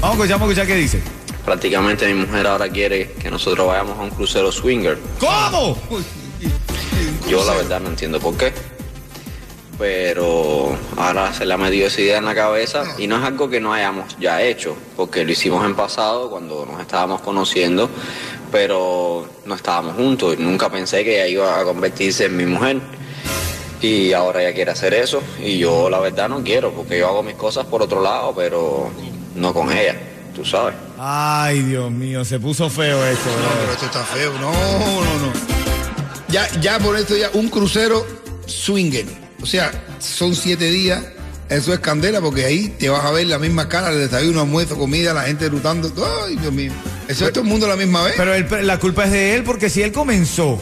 Vamos 0.00 0.02
a 0.02 0.12
escuchar, 0.12 0.38
vamos 0.38 0.48
a 0.48 0.52
escuchar 0.52 0.66
qué 0.66 0.74
dice. 0.74 1.02
Prácticamente 1.44 2.06
mi 2.06 2.26
mujer 2.26 2.46
ahora 2.46 2.68
quiere 2.68 3.12
que 3.12 3.30
nosotros 3.30 3.66
vayamos 3.66 3.98
a 3.98 4.02
un 4.02 4.10
crucero 4.10 4.52
swinger. 4.52 4.98
¿Cómo? 5.18 5.78
Yo 7.28 7.44
la 7.46 7.54
verdad 7.54 7.80
no 7.80 7.88
entiendo 7.88 8.20
por 8.20 8.36
qué. 8.36 8.52
Pero 9.82 10.78
ahora 10.96 11.34
se 11.34 11.44
le 11.44 11.54
ha 11.54 11.56
metido 11.56 11.88
esa 11.88 12.00
idea 12.00 12.18
en 12.18 12.24
la 12.24 12.36
cabeza 12.36 12.84
y 12.98 13.08
no 13.08 13.18
es 13.18 13.24
algo 13.24 13.50
que 13.50 13.58
no 13.58 13.72
hayamos 13.72 14.16
ya 14.20 14.40
hecho, 14.40 14.76
porque 14.94 15.24
lo 15.24 15.32
hicimos 15.32 15.66
en 15.66 15.74
pasado 15.74 16.30
cuando 16.30 16.64
nos 16.64 16.80
estábamos 16.80 17.20
conociendo, 17.20 17.90
pero 18.52 19.26
no 19.44 19.56
estábamos 19.56 19.96
juntos 19.96 20.36
y 20.38 20.40
nunca 20.40 20.70
pensé 20.70 21.02
que 21.02 21.16
ella 21.16 21.26
iba 21.26 21.58
a 21.58 21.64
convertirse 21.64 22.26
en 22.26 22.36
mi 22.36 22.46
mujer. 22.46 22.80
Y 23.80 24.12
ahora 24.12 24.42
ella 24.42 24.54
quiere 24.54 24.70
hacer 24.70 24.94
eso 24.94 25.20
y 25.42 25.58
yo 25.58 25.90
la 25.90 25.98
verdad 25.98 26.28
no 26.28 26.44
quiero 26.44 26.70
porque 26.70 27.00
yo 27.00 27.08
hago 27.08 27.24
mis 27.24 27.34
cosas 27.34 27.66
por 27.66 27.82
otro 27.82 28.00
lado, 28.00 28.32
pero 28.36 28.88
no 29.34 29.52
con 29.52 29.72
ella, 29.72 29.96
tú 30.32 30.44
sabes. 30.44 30.76
Ay, 30.96 31.60
Dios 31.62 31.90
mío, 31.90 32.24
se 32.24 32.38
puso 32.38 32.70
feo 32.70 33.04
esto. 33.04 33.28
No, 33.30 33.60
pero 33.60 33.72
esto 33.72 33.86
está 33.86 34.04
feo. 34.04 34.32
No, 34.34 34.52
no, 34.52 35.26
no. 35.26 35.32
Ya, 36.28 36.48
ya 36.60 36.78
por 36.78 36.96
esto 36.96 37.16
ya, 37.16 37.30
un 37.32 37.48
crucero 37.48 38.06
swinger. 38.46 39.22
O 39.42 39.46
sea, 39.46 39.70
son 39.98 40.34
siete 40.34 40.66
días. 40.70 41.02
Eso 41.48 41.74
es 41.74 41.80
candela 41.80 42.20
porque 42.22 42.44
ahí 42.46 42.68
te 42.78 42.88
vas 42.88 43.04
a 43.04 43.10
ver 43.10 43.26
la 43.26 43.38
misma 43.38 43.68
cara, 43.68 43.90
el 43.90 43.98
desayuno, 43.98 44.40
almuerzo, 44.40 44.76
comida, 44.78 45.12
la 45.12 45.22
gente 45.24 45.48
rutando. 45.50 45.92
Ay, 46.26 46.36
Dios 46.36 46.52
mío. 46.52 46.72
Eso 47.08 47.26
es 47.26 47.32
todo 47.32 47.42
el 47.44 47.50
mundo 47.50 47.66
a 47.66 47.70
la 47.70 47.76
misma 47.76 48.02
vez. 48.04 48.14
Pero 48.16 48.32
él- 48.32 48.46
la 48.66 48.78
culpa 48.78 49.04
es 49.04 49.10
de 49.10 49.34
él 49.34 49.42
porque 49.42 49.68
si 49.68 49.82
él 49.82 49.92
comenzó 49.92 50.58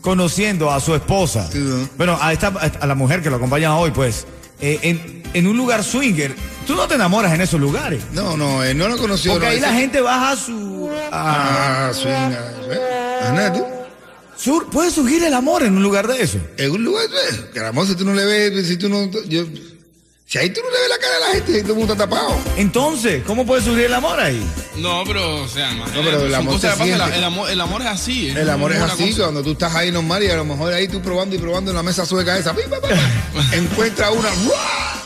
conociendo 0.00 0.70
a 0.72 0.80
su 0.80 0.94
esposa, 0.94 1.48
Sí, 1.52 1.58
¿no? 1.58 1.88
bueno, 1.96 2.18
a, 2.20 2.32
esta, 2.32 2.48
a 2.48 2.86
la 2.86 2.94
mujer 2.96 3.22
que 3.22 3.30
lo 3.30 3.36
acompaña 3.36 3.76
hoy, 3.76 3.90
pues, 3.92 4.26
eh, 4.60 4.78
en, 4.82 5.22
en 5.34 5.46
un 5.46 5.56
lugar 5.56 5.84
swinger, 5.84 6.34
tú 6.66 6.74
no 6.74 6.88
te 6.88 6.96
enamoras 6.96 7.32
en 7.32 7.40
esos 7.40 7.60
lugares. 7.60 8.02
No, 8.12 8.36
no, 8.36 8.64
él 8.64 8.76
no 8.76 8.88
lo 8.88 8.96
conoció. 8.98 9.32
Porque 9.32 9.46
no, 9.46 9.52
ahí 9.52 9.60
la 9.60 9.72
gente 9.72 10.00
baja 10.00 10.32
a 10.32 10.36
su... 10.36 10.90
a- 11.12 11.88
Ah, 11.88 11.92
swinger. 11.94 12.54
¿eh? 12.70 13.20
Ajá, 13.22 13.52
tú. 13.52 13.64
Sur- 14.36 14.68
puede 14.70 14.90
surgir 14.90 15.22
el 15.24 15.34
amor 15.34 15.62
en 15.62 15.76
un 15.76 15.82
lugar 15.82 16.06
de 16.08 16.22
eso. 16.22 16.38
En 16.56 16.70
un 16.70 16.84
lugar, 16.84 17.06
que 17.52 17.58
el 17.58 17.64
amor, 17.66 17.86
si 17.86 17.94
tú 17.94 18.04
no 18.04 18.14
le 18.14 18.24
ves, 18.24 18.66
si 18.66 18.76
tú 18.76 18.88
no. 18.88 19.10
Yo, 19.28 19.44
si 20.26 20.38
ahí 20.38 20.48
tú 20.50 20.60
no 20.62 20.70
le 20.70 20.80
ves 20.80 20.88
la 20.88 20.98
cara 20.98 21.16
a 21.16 21.20
la 21.20 21.26
gente, 21.34 21.60
todo 21.62 21.72
el 21.74 21.78
mundo 21.78 21.92
está 21.92 22.04
tapado. 22.08 22.34
Entonces, 22.56 23.22
¿cómo 23.26 23.44
puede 23.46 23.62
surgir 23.62 23.84
el 23.84 23.94
amor 23.94 24.18
ahí? 24.18 24.42
No, 24.76 25.04
pero, 25.06 25.42
o 25.42 25.48
sea, 25.48 25.70
imagínate, 25.70 25.98
No, 26.02 26.04
pero 26.10 26.26
el 26.26 26.34
amor 26.34 26.54
cosas 26.54 26.70
se 26.78 26.82
que 26.84 26.90
pasan, 26.90 26.98
siente. 27.08 27.18
el, 27.18 27.24
amor, 27.24 27.50
el 27.50 27.60
amor 27.60 27.82
es 27.82 27.86
así. 27.88 28.28
El 28.30 28.48
amor 28.50 28.72
es 28.72 28.80
así, 28.80 29.10
cosa- 29.10 29.22
cuando 29.24 29.42
tú 29.42 29.52
estás 29.52 29.74
ahí 29.74 29.92
normal 29.92 30.22
y 30.24 30.30
a 30.30 30.36
lo 30.36 30.44
mejor 30.46 30.72
ahí 30.72 30.88
tú 30.88 31.00
probando 31.02 31.36
y 31.36 31.38
probando 31.38 31.70
en 31.70 31.76
la 31.76 31.82
mesa 31.82 32.06
sueca 32.06 32.38
esa, 32.38 32.54
pi, 32.54 32.62
pa, 32.70 32.80
pa, 32.80 32.88
pa, 32.88 32.96
encuentra 33.56 34.10
una, 34.10 34.28
¡ruah! 34.30 35.02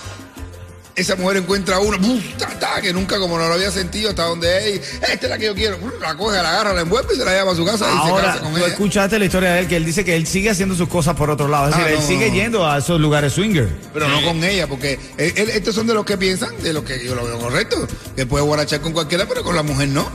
Esa 0.99 1.17
mujer 1.17 1.39
encuentra 1.39 1.79
una, 1.81 1.97
ta, 2.39 2.59
ta, 2.59 2.81
que 2.81 2.93
nunca 2.93 3.19
como 3.19 3.39
no 3.39 3.47
lo 3.49 3.55
había 3.55 3.71
sentido 3.71 4.11
hasta 4.11 4.25
donde 4.25 4.75
es, 4.77 4.95
esta 5.03 5.27
es 5.27 5.29
la 5.31 5.39
que 5.39 5.47
yo 5.47 5.55
quiero, 5.55 5.79
la 6.01 6.17
coge, 6.17 6.37
la 6.43 6.51
agarra, 6.51 6.73
la 6.75 6.81
envuelve 6.83 7.15
y 7.15 7.17
se 7.17 7.25
la 7.25 7.33
lleva 7.33 7.53
a 7.53 7.55
su 7.57 7.65
casa 7.65 7.87
y 7.89 7.93
se 7.93 7.99
Ahora, 8.11 8.25
casa 8.27 8.41
con 8.41 8.53
tú 8.53 8.59
ella. 8.59 8.67
escuchaste 8.69 9.19
la 9.19 9.25
historia 9.25 9.53
de 9.53 9.61
él, 9.61 9.69
que 9.69 9.77
él 9.77 9.85
dice 9.85 10.05
que 10.05 10.17
él 10.17 10.27
sigue 10.27 10.51
haciendo 10.51 10.75
sus 10.75 10.89
cosas 10.89 11.15
por 11.17 11.31
otro 11.31 11.49
lado. 11.49 11.69
Es 11.69 11.75
Ah, 11.75 11.79
decir, 11.79 11.97
él 11.97 12.03
sigue 12.03 12.29
no. 12.29 12.35
yendo 12.35 12.67
a 12.69 12.79
esos 12.79 13.01
lugares 13.01 13.33
swinger. 13.33 13.69
Pero 13.95 14.09
no 14.09 14.23
con 14.23 14.43
ella, 14.45 14.67
porque 14.67 14.99
él- 15.17 15.33
él- 15.37 15.51
estos 15.51 15.75
son 15.75 15.87
de 15.87 15.95
los 15.95 16.05
que 16.05 16.19
piensan, 16.19 16.51
de 16.63 16.73
los 16.73 16.83
que 16.85 17.05
yo 17.05 17.15
lo 17.15 17.25
veo 17.25 17.39
correcto, 17.39 17.87
que 18.17 18.27
puede 18.27 18.45
guarachar 18.45 18.81
con 18.81 18.93
cualquiera, 18.93 19.27
pero 19.27 19.43
con 19.45 19.55
la 19.57 19.63
mujer 19.63 19.89
no. 19.89 20.09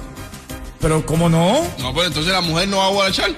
Pero, 0.82 1.06
¿cómo 1.06 1.30
no? 1.30 1.62
No, 1.80 1.94
pero 1.94 2.08
entonces 2.08 2.32
la 2.34 2.42
mujer 2.42 2.68
no 2.68 2.78
va 2.78 2.88
a 2.88 2.90
guarachar. 2.90 3.32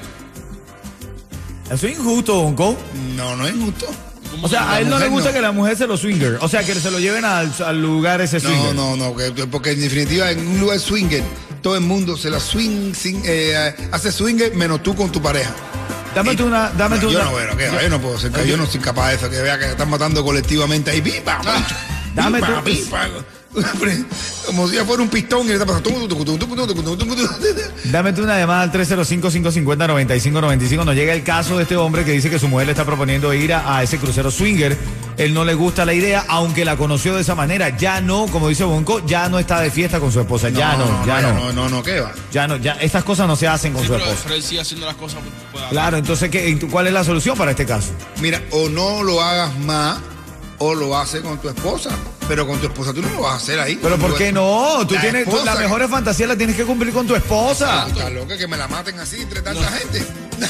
Eso 1.72 1.88
es 1.88 1.98
injusto, 1.98 2.42
Bonco. 2.44 2.75
No, 3.16 3.36
no 3.36 3.48
es 3.48 3.54
justo. 3.56 3.88
O 4.41 4.50
sea, 4.50 4.72
a 4.74 4.79
él 4.82 4.89
no 4.89 5.00
le 5.00 5.08
gusta 5.08 5.29
no. 5.29 5.36
que 5.36 5.41
la 5.41 5.51
mujer 5.51 5.77
se 5.77 5.88
lo 5.88 5.98
swinger. 5.98 6.38
O 6.41 6.48
sea, 6.48 6.63
que 6.63 6.75
se 6.75 6.91
lo 6.91 7.00
lleven 7.00 7.25
al, 7.25 7.51
al 7.65 7.82
lugar 7.82 8.22
ese 8.22 8.39
swinger. 8.39 8.75
No, 8.75 8.96
no, 8.96 9.12
no, 9.12 9.15
que- 9.15 9.48
porque 9.48 9.72
en 9.72 9.82
definitiva 9.82 10.29
en 10.32 10.46
un 10.46 10.60
lugar 10.60 10.79
swinger, 10.79 11.24
todo 11.62 11.75
el 11.75 11.82
mundo 11.82 12.15
se 12.17 12.29
la 12.29 12.39
swing, 12.39 12.94
eh, 13.25 13.74
hace 13.91 14.12
swinger 14.12 14.53
menos 14.55 14.84
tú 14.84 14.96
con 14.96 15.12
tu 15.12 15.22
pareja. 15.22 15.51
Dame 16.13 16.36
tú 16.36 16.46
una, 16.46 16.70
dame 16.72 16.96
No, 16.96 17.01
tú 17.01 17.10
yo 17.10 17.17
una. 17.20 17.25
no, 17.25 17.32
bueno, 17.32 17.58
que 17.58 17.70
yo 17.82 17.89
no 17.89 18.00
puedo 18.01 18.17
ser, 18.20 18.32
yo 18.46 18.55
no 18.55 18.65
soy 18.65 18.79
capaz 18.79 19.10
de 19.10 19.15
eso, 19.15 19.29
que 19.29 19.41
vea 19.41 19.58
que 19.60 19.65
están 19.72 19.89
matando 19.89 20.24
colectivamente 20.24 20.91
ahí, 20.91 21.01
pipa, 21.01 21.41
Dame 22.13 22.39
pipa, 22.39 22.55
tú- 22.60 22.63
pipa, 22.63 23.10
como 24.45 24.67
si 24.67 24.75
ya 24.75 24.85
fuera 24.85 25.01
un 25.03 25.09
pistón 25.09 25.45
y 25.45 25.50
le 25.50 25.53
está 25.53 25.65
pasando. 25.65 25.89
Dame 27.85 28.13
tú 28.13 28.24
una 28.24 28.38
llamada 28.38 28.62
al 28.63 28.71
305-550-9595. 28.71 30.85
Nos 30.85 30.95
llega 30.95 31.13
el 31.13 31.24
caso 31.24 31.57
de 31.57 31.63
este 31.63 31.75
hombre 31.77 32.03
que 32.05 32.12
dice 32.12 32.29
que 32.29 32.39
su 32.39 32.47
mujer 32.47 32.67
le 32.67 32.71
está 32.74 32.85
proponiendo 32.85 33.33
ir 33.33 33.53
a, 33.53 33.77
a 33.77 33.83
ese 33.83 33.97
crucero 33.97 34.31
swinger. 34.31 34.77
Él 35.17 35.33
no 35.33 35.45
le 35.45 35.53
gusta 35.53 35.85
la 35.85 35.93
idea, 35.93 36.25
aunque 36.27 36.65
la 36.65 36.75
conoció 36.75 37.15
de 37.15 37.21
esa 37.21 37.35
manera. 37.35 37.77
Ya 37.77 38.01
no, 38.01 38.25
como 38.27 38.50
dice 38.50 38.63
Bonco, 38.65 39.05
ya 39.05 39.29
no 39.29 39.39
está 39.39 39.62
de 39.62 39.71
fiesta 39.71 40.00
con 40.00 40.12
su 40.12 40.19
esposa. 40.19 40.50
ya 40.50 40.75
no, 40.75 41.05
ya 41.05 41.21
no, 41.21 41.33
no, 41.33 41.53
no, 41.53 41.69
no, 41.69 41.83
¿qué 41.83 42.01
va? 42.01 42.12
Ya 42.31 42.47
no, 42.47 42.57
ya 42.57 42.74
estas 42.74 43.03
cosas 43.03 43.27
no 43.27 43.35
se 43.38 43.47
hacen 43.47 43.71
con 43.71 43.81
Sí, 43.83 43.88
su 43.88 43.93
pero, 43.93 44.03
esposa. 44.05 44.21
pero 44.25 44.35
él 44.35 44.43
sigue 44.43 44.62
haciendo 44.62 44.85
las 44.85 44.95
cosas. 44.95 45.19
pues, 45.51 45.63
Claro, 45.69 45.97
entonces, 45.97 46.29
¿qué, 46.29 46.59
¿cuál 46.69 46.88
es 46.88 46.93
la 46.93 47.03
solución 47.05 47.38
para 47.38 47.51
este 47.51 47.65
caso? 47.65 47.91
Mira, 48.21 48.41
o 48.51 48.67
no 48.69 49.03
lo 49.03 49.21
hagas 49.21 49.57
más, 49.59 50.00
o 50.67 50.75
lo 50.75 50.98
haces 50.98 51.22
con 51.22 51.38
tu 51.39 51.50
esposa. 51.50 51.89
Pero 52.27 52.48
con 52.48 52.60
tu 52.60 52.65
esposa 52.67 52.91
tú 52.93 53.01
no 53.03 53.10
lo 53.10 53.22
vas 53.22 53.34
a 53.34 53.36
hacer 53.38 53.60
ahí. 53.60 53.77
Pero 53.81 53.98
¿por 53.98 54.15
qué 54.17 54.31
no? 54.31 54.79
Tú 54.88 54.95
La 54.95 55.01
tienes, 55.01 55.29
tú- 55.29 55.39
las 55.45 55.60
mejores 55.60 55.89
fantasías 55.89 56.27
las 56.27 56.38
tienes 56.38 56.55
que 56.55 56.65
cumplir 56.65 56.91
con 56.93 57.05
tu 57.05 57.15
esposa. 57.15 57.86
Está 57.88 58.10
loca 58.10 58.36
que 58.38 58.48
me 58.48 58.57
la 58.57 58.67
maten 58.67 59.00
así 59.00 59.22
entre 59.22 59.41
tanta 59.41 59.67
gente. 59.72 60.03
No, 60.39 60.48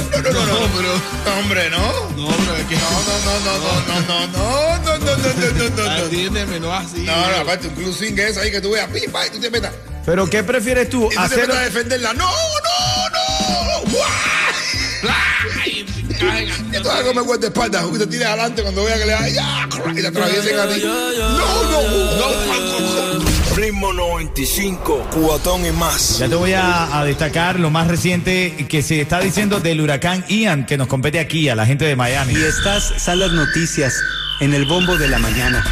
no, 0.00 0.22
no, 0.22 0.30
no, 0.32 0.46
no, 0.46 0.66
pero, 0.76 1.38
hombre, 1.38 1.68
no. 1.70 1.78
No, 2.16 2.28
pero 2.36 2.56
es 2.56 2.64
que. 2.66 2.76
No, 2.76 2.90
no, 2.90 3.14
no, 3.24 3.40
no, 3.40 3.58
no, 3.58 3.80
no, 3.86 4.26
no, 4.26 4.28
no, 4.28 4.78
no, 4.78 4.98
no, 4.98 5.16
no, 5.16 5.70
no, 5.76 5.98
no. 5.98 6.04
Entiéndeme, 6.04 6.60
no 6.60 6.72
así. 6.72 7.02
No, 7.02 7.14
no, 7.30 7.36
aparte, 7.38 7.68
un 7.68 7.74
club 7.74 7.92
swing 7.94 8.14
es 8.16 8.36
ahí 8.38 8.50
que 8.50 8.60
tú 8.60 8.70
veas, 8.70 8.88
pipa, 8.88 9.26
y 9.26 9.30
tú 9.30 9.40
te 9.40 9.50
metas. 9.50 9.72
Pero 10.06 10.28
¿qué 10.30 10.42
prefieres 10.42 10.88
tú? 10.88 11.06
Y 11.06 11.08
tú 11.08 11.14
te 11.14 11.18
Hacer... 11.20 11.38
metas 11.40 11.56
a 11.56 11.60
defenderla. 11.60 12.12
No, 12.14 12.28
no, 12.28 13.10
no. 13.10 13.90
¡Guau! 13.90 14.04
A- 16.30 16.42
Y 16.42 16.82
tú 16.82 16.88
vas 16.88 17.00
a 17.00 17.04
comer 17.04 17.44
espalda 17.44 17.84
y 17.94 17.98
te 17.98 18.06
tiras 18.06 18.28
adelante 18.30 18.62
cuando 18.62 18.84
veas 18.84 18.98
que 18.98 19.06
le 19.06 19.12
da 19.12 19.28
ya, 19.28 19.68
y 19.92 19.94
te 20.00 20.06
atraviesen 20.06 20.58
a 20.58 20.66
ti. 20.68 20.82
No, 20.84 21.10
no, 21.64 21.82
no. 22.18 23.24
Ritmo 23.56 23.92
95, 23.92 25.08
cuatón 25.12 25.64
y 25.64 25.70
más. 25.70 26.18
Ya 26.18 26.28
te 26.28 26.34
voy 26.34 26.52
a, 26.54 26.98
a 26.98 27.04
destacar 27.04 27.60
lo 27.60 27.70
más 27.70 27.86
reciente 27.86 28.66
que 28.68 28.82
se 28.82 29.00
está 29.00 29.20
diciendo 29.20 29.60
del 29.60 29.80
huracán 29.80 30.24
Ian, 30.28 30.66
que 30.66 30.76
nos 30.76 30.88
compete 30.88 31.20
aquí, 31.20 31.48
a 31.48 31.54
la 31.54 31.64
gente 31.64 31.84
de 31.84 31.94
Miami. 31.94 32.32
Y 32.34 32.42
estas 32.42 32.92
son 33.00 33.20
las 33.20 33.30
noticias 33.30 33.94
en 34.40 34.54
el 34.54 34.64
bombo 34.64 34.96
de 34.96 35.08
la 35.08 35.18
mañana. 35.20 35.64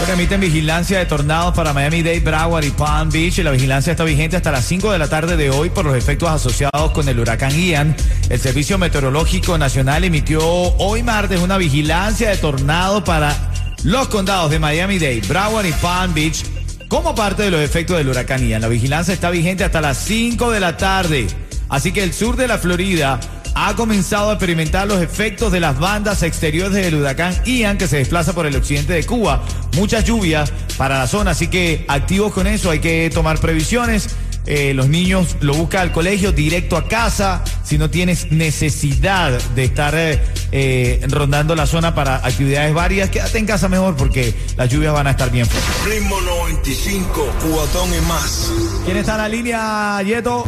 Bueno, 0.00 0.14
emiten 0.14 0.40
vigilancia 0.40 0.98
de 0.98 1.04
tornados 1.04 1.54
para 1.54 1.74
Miami-Dade, 1.74 2.20
Broward 2.20 2.64
y 2.64 2.70
Palm 2.70 3.10
Beach. 3.10 3.36
La 3.40 3.50
vigilancia 3.50 3.90
está 3.90 4.02
vigente 4.02 4.34
hasta 4.34 4.50
las 4.50 4.64
5 4.64 4.92
de 4.92 4.98
la 4.98 5.08
tarde 5.08 5.36
de 5.36 5.50
hoy 5.50 5.68
por 5.68 5.84
los 5.84 5.94
efectos 5.94 6.30
asociados 6.30 6.92
con 6.92 7.06
el 7.06 7.20
huracán 7.20 7.52
Ian. 7.52 7.94
El 8.30 8.40
Servicio 8.40 8.78
Meteorológico 8.78 9.58
Nacional 9.58 10.02
emitió 10.04 10.40
hoy 10.42 11.02
martes 11.02 11.40
una 11.40 11.58
vigilancia 11.58 12.30
de 12.30 12.38
tornados 12.38 13.02
para 13.02 13.36
los 13.84 14.08
condados 14.08 14.50
de 14.50 14.58
Miami-Dade, 14.58 15.20
Broward 15.28 15.66
y 15.66 15.72
Palm 15.72 16.14
Beach 16.14 16.46
como 16.88 17.14
parte 17.14 17.42
de 17.42 17.50
los 17.50 17.60
efectos 17.60 17.98
del 17.98 18.08
huracán 18.08 18.48
Ian. 18.48 18.62
La 18.62 18.68
vigilancia 18.68 19.12
está 19.12 19.28
vigente 19.28 19.64
hasta 19.64 19.82
las 19.82 19.98
5 19.98 20.50
de 20.50 20.60
la 20.60 20.78
tarde. 20.78 21.26
Así 21.68 21.92
que 21.92 22.02
el 22.02 22.14
sur 22.14 22.36
de 22.36 22.48
la 22.48 22.56
Florida 22.56 23.20
ha 23.62 23.76
comenzado 23.76 24.30
a 24.30 24.32
experimentar 24.34 24.86
los 24.88 25.02
efectos 25.02 25.52
de 25.52 25.60
las 25.60 25.78
bandas 25.78 26.22
exteriores 26.22 26.72
del 26.72 26.94
huracán 26.94 27.34
Ian 27.44 27.76
que 27.76 27.88
se 27.88 27.98
desplaza 27.98 28.32
por 28.32 28.46
el 28.46 28.56
occidente 28.56 28.94
de 28.94 29.04
Cuba. 29.04 29.44
Muchas 29.76 30.04
lluvias 30.04 30.50
para 30.78 30.98
la 30.98 31.06
zona, 31.06 31.32
así 31.32 31.48
que 31.48 31.84
activos 31.86 32.32
con 32.32 32.46
eso, 32.46 32.70
hay 32.70 32.78
que 32.78 33.10
tomar 33.12 33.38
previsiones. 33.38 34.16
Eh, 34.46 34.72
los 34.72 34.88
niños 34.88 35.36
lo 35.40 35.52
buscan 35.52 35.82
al 35.82 35.92
colegio 35.92 36.32
directo 36.32 36.78
a 36.78 36.88
casa. 36.88 37.44
Si 37.62 37.76
no 37.76 37.90
tienes 37.90 38.32
necesidad 38.32 39.38
de 39.54 39.64
estar 39.64 39.94
eh, 39.94 40.18
eh, 40.52 41.06
rondando 41.10 41.54
la 41.54 41.66
zona 41.66 41.94
para 41.94 42.16
actividades 42.16 42.72
varias, 42.72 43.10
quédate 43.10 43.38
en 43.38 43.46
casa 43.46 43.68
mejor 43.68 43.94
porque 43.94 44.34
las 44.56 44.70
lluvias 44.70 44.94
van 44.94 45.06
a 45.06 45.10
estar 45.10 45.30
bien 45.30 45.44
fuertes. 45.44 45.84
Ritmo 45.84 46.18
95, 46.22 47.34
cuatón 47.52 47.90
y 47.94 48.00
más. 48.06 48.50
¿Quién 48.86 48.96
está 48.96 49.12
en 49.12 49.18
la 49.18 49.28
línea, 49.28 50.02
Yeto? 50.02 50.46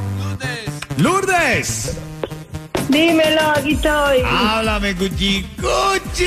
Lourdes. 0.97 1.93
Dímelo, 2.93 3.41
aquí 3.57 3.73
estoy. 3.73 4.23
Háblame, 4.27 4.95
cuchi, 4.95 5.47
cuchi. 5.57 6.27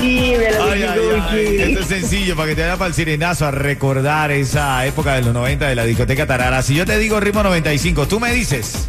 Dímelo, 0.00 0.62
Ay, 0.64 0.82
ay, 0.84 0.88
ay. 0.88 1.20
Cuchi. 1.20 1.62
Esto 1.62 1.80
es 1.80 1.86
sencillo 1.86 2.36
para 2.36 2.48
que 2.50 2.54
te 2.54 2.62
vaya 2.62 2.76
para 2.76 2.86
el 2.88 2.94
sirenazo 2.94 3.46
a 3.46 3.50
recordar 3.50 4.30
esa 4.30 4.86
época 4.86 5.14
de 5.14 5.22
los 5.22 5.34
90 5.34 5.66
de 5.68 5.74
la 5.74 5.84
discoteca 5.84 6.24
Tarara. 6.26 6.62
Si 6.62 6.74
yo 6.76 6.86
te 6.86 6.98
digo 6.98 7.18
ritmo 7.18 7.42
95, 7.42 8.06
tú 8.06 8.20
me 8.20 8.32
dices. 8.32 8.86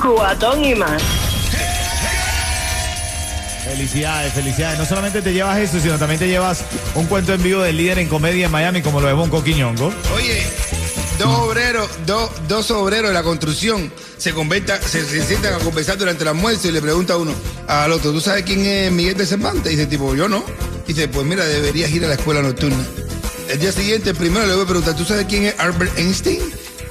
Cubatón 0.00 0.64
y 0.64 0.74
más. 0.74 1.02
Felicidades, 3.64 4.32
felicidades. 4.32 4.78
No 4.78 4.86
solamente 4.86 5.20
te 5.22 5.32
llevas 5.34 5.58
eso, 5.58 5.78
sino 5.80 5.98
también 5.98 6.18
te 6.18 6.28
llevas 6.28 6.64
un 6.94 7.06
cuento 7.06 7.34
en 7.34 7.42
vivo 7.42 7.60
del 7.60 7.76
líder 7.76 7.98
en 7.98 8.08
comedia 8.08 8.46
en 8.46 8.52
Miami, 8.52 8.80
como 8.82 9.00
lo 9.00 9.06
de 9.06 9.12
Bonco 9.12 9.44
Quiñongo. 9.44 9.92
Oye, 10.14 10.42
dos 11.24 11.38
obreros, 11.40 11.88
dos, 12.06 12.30
dos 12.48 12.70
obreros 12.70 13.08
de 13.10 13.14
la 13.14 13.22
construcción 13.22 13.92
se, 14.18 14.32
converta- 14.34 14.80
se, 14.80 15.04
sientan 15.24 15.54
a 15.54 15.58
conversar 15.58 15.98
durante 15.98 16.22
el 16.22 16.28
almuerzo 16.28 16.68
y 16.68 16.72
le 16.72 16.80
pregunta 16.82 17.16
uno 17.16 17.32
al 17.68 17.92
otro, 17.92 18.12
¿tú 18.12 18.20
sabes 18.20 18.44
quién 18.44 18.64
es 18.64 18.90
Miguel 18.92 19.16
de 19.16 19.26
Cervantes? 19.26 19.72
Y 19.72 19.76
dice, 19.76 19.86
tipo, 19.86 20.14
yo 20.14 20.28
no. 20.28 20.44
Dice, 20.86 21.08
pues 21.08 21.26
mira, 21.26 21.44
deberías 21.44 21.90
ir 21.90 22.04
a 22.04 22.08
la 22.08 22.14
escuela 22.14 22.42
nocturna. 22.42 22.84
El 23.48 23.58
día 23.58 23.72
siguiente, 23.72 24.14
primero 24.14 24.46
le 24.46 24.54
voy 24.54 24.64
a 24.64 24.66
preguntar, 24.66 24.96
¿tú 24.96 25.04
sabes 25.04 25.26
quién 25.28 25.44
es 25.44 25.54
Albert 25.58 25.98
Einstein? 25.98 26.40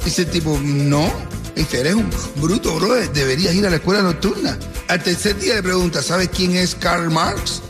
Dice, 0.06 0.26
tipo, 0.26 0.60
no. 0.64 1.12
Dice, 1.56 1.82
eres 1.82 1.96
un 1.96 2.10
bruto, 2.38 2.76
brother, 2.76 3.12
deberías 3.12 3.54
ir 3.54 3.66
a 3.68 3.70
la 3.70 3.76
escuela 3.78 4.02
nocturna. 4.02 4.58
Al 4.88 5.02
tercer 5.04 5.38
día 5.40 5.56
le 5.56 5.64
pregunta, 5.64 6.02
¿sabes 6.02 6.30
quién 6.34 6.56
es 6.56 6.76
Karl 6.76 7.10
Marx? 7.12 7.62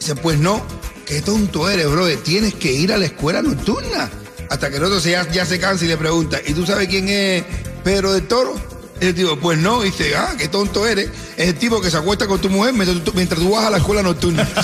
Dice, 0.00 0.14
pues 0.16 0.38
no, 0.38 0.64
qué 1.06 1.22
tonto 1.22 1.68
eres, 1.70 1.88
brother, 1.90 2.18
tienes 2.18 2.54
que 2.54 2.72
ir 2.72 2.92
a 2.92 2.98
la 2.98 3.06
escuela 3.06 3.42
nocturna. 3.42 4.10
Hasta 4.50 4.70
que 4.70 4.76
el 4.76 4.84
otro 4.84 5.00
se, 5.00 5.10
ya, 5.10 5.28
ya 5.30 5.44
se 5.44 5.58
cansa 5.58 5.84
y 5.84 5.88
le 5.88 5.96
pregunta, 5.96 6.38
¿y 6.46 6.54
tú 6.54 6.64
sabes 6.66 6.88
quién 6.88 7.08
es 7.08 7.44
Pedro 7.84 8.12
del 8.12 8.26
Toro? 8.26 8.54
Ese 9.00 9.12
tipo, 9.12 9.36
pues 9.36 9.58
no, 9.58 9.82
dice, 9.82 10.16
ah, 10.16 10.34
qué 10.36 10.48
tonto 10.48 10.86
eres. 10.86 11.10
Es 11.36 11.48
el 11.48 11.54
tipo 11.54 11.80
que 11.80 11.90
se 11.90 11.96
acuesta 11.96 12.26
con 12.26 12.40
tu 12.40 12.50
mujer 12.50 12.72
mientras 12.72 13.04
tú, 13.04 13.12
mientras 13.14 13.40
tú 13.40 13.50
vas 13.50 13.66
a 13.66 13.70
la 13.70 13.76
escuela 13.76 14.02
nocturna. 14.02 14.48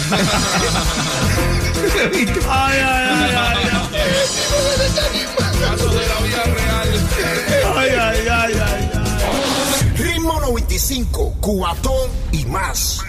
Ay, 2.49 2.79
ay, 2.79 2.81
ay, 2.81 3.37
ay. 3.37 3.55
Casos 5.61 5.93
de 5.93 6.07
la 6.07 6.21
vida 6.21 6.43
real. 6.45 6.89
Ay, 7.77 7.91
ay, 7.91 8.29
ay, 8.29 8.53
ay, 8.55 8.91
ay. 8.93 9.95
Ritmo 9.97 10.41
95, 10.41 11.37
cuatón 11.41 12.11
y 12.33 12.45
más. 12.47 13.04